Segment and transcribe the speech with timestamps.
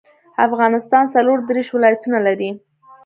[0.47, 2.49] افغانستان څلور ديرش ولايتونه لري